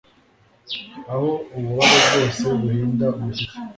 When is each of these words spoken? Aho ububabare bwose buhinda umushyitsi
Aho 1.13 1.31
ububabare 1.55 2.05
bwose 2.09 2.43
buhinda 2.59 3.07
umushyitsi 3.17 3.59